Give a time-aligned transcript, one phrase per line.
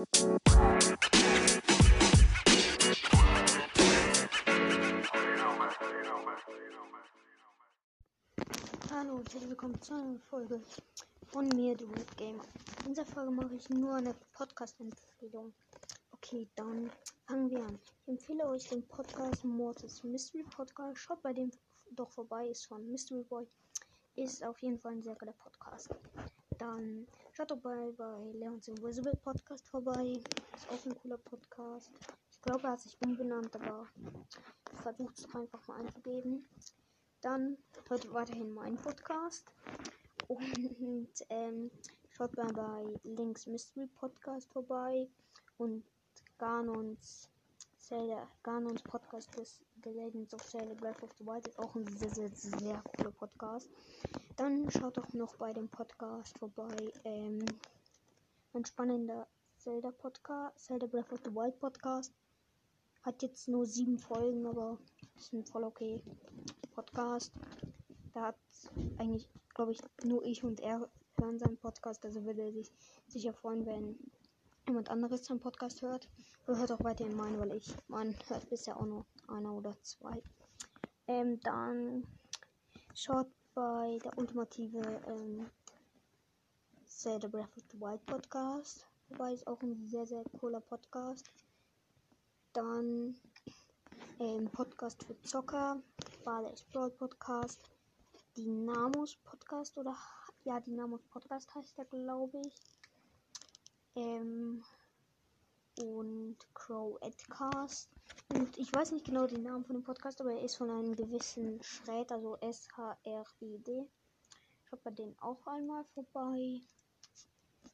[0.00, 0.06] Hallo
[9.16, 10.62] und herzlich willkommen zu einer Folge
[11.26, 11.86] von mir, du
[12.16, 12.42] Gamer.
[12.86, 15.52] In dieser Folge mache ich nur eine Podcast-Empfehlung.
[16.12, 16.90] Okay, dann
[17.26, 17.78] fangen wir an.
[18.04, 20.98] Ich empfehle euch den Podcast Mortis Mystery Podcast.
[20.98, 21.50] Schaut bei dem
[21.90, 23.46] doch vorbei, ist von Mystery Boy.
[24.14, 25.90] Ist auf jeden Fall ein sehr guter Podcast.
[26.60, 30.20] Dann schaut doch bei, bei Leons Invisible Podcast vorbei.
[30.54, 31.90] Ist auch ein cooler Podcast.
[32.30, 33.86] Ich glaube, er hat sich umbenannt, aber
[34.82, 36.46] versucht es einfach mal einzugeben.
[37.22, 37.56] Dann
[37.88, 39.50] hört weiterhin mein Podcast.
[40.28, 41.70] Und ähm,
[42.10, 45.08] schaut mal bei Links Mystery Podcast vorbei.
[45.56, 45.82] Und
[46.36, 47.30] Ganons
[47.90, 51.84] Zelda, Ganons Podcast ist The Legends of Zelda Breath of the Wild ist auch ein
[51.88, 53.68] sehr, sehr, sehr cooler Podcast.
[54.36, 56.76] Dann schaut doch noch bei dem Podcast vorbei.
[57.02, 57.44] Ähm,
[58.54, 59.26] ein spannender
[59.56, 62.14] Zelda Podcast, Zelda Breath of the Wild Podcast.
[63.02, 64.78] Hat jetzt nur sieben Folgen, aber
[65.16, 66.00] ist ein voll okay
[66.72, 67.32] Podcast.
[68.14, 68.38] Da hat
[68.98, 70.88] eigentlich, glaube ich, nur ich und er
[71.18, 72.04] hören seinen Podcast.
[72.04, 72.70] Also würde er sich
[73.08, 73.98] sicher freuen, wenn
[74.70, 76.08] jemand anderes seinen Podcast hört.
[76.46, 80.22] Hört auch weiterhin meinen, weil ich meinen hört bisher auch nur einer oder zwei.
[81.08, 82.06] Ähm, dann
[82.94, 85.50] schaut bei der ultimative ähm,
[86.86, 88.86] Zelda Breath of the Wild Podcast.
[89.08, 91.28] Wobei ist auch ein sehr, sehr cooler Podcast.
[92.52, 93.16] Dann
[94.20, 95.82] ähm, Podcast für Zocker,
[96.24, 97.60] Bale Brawl Podcast,
[98.36, 99.96] Dynamos Podcast oder
[100.44, 102.54] ja, Dynamos Podcast heißt der, glaube ich.
[103.96, 104.62] Ähm,
[105.82, 107.88] und Crow Edcast.
[108.32, 110.94] Und ich weiß nicht genau den Namen von dem Podcast, aber er ist von einem
[110.94, 113.86] gewissen Schräd, also S-H-R-E-D.
[114.64, 116.60] Schaut bei denen auch einmal vorbei.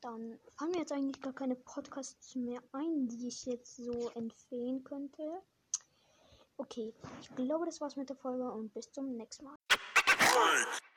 [0.00, 4.82] Dann fallen mir jetzt eigentlich gar keine Podcasts mehr ein, die ich jetzt so empfehlen
[4.82, 5.42] könnte.
[6.56, 9.56] Okay, ich glaube, das war's mit der Folge und bis zum nächsten Mal.